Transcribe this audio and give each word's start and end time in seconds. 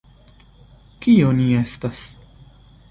Kio 1.05 1.31
ni 1.41 1.47
estas? 1.61 2.05